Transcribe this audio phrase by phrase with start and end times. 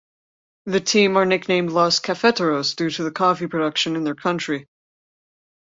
[0.65, 4.67] The team are nicknamed "Los Cafeteros" due to the coffee production in their country.